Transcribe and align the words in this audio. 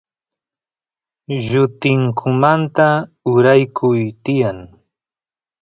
llutingumanta 1.47 2.87
uraykuy 3.33 4.01
tiyan 4.23 4.57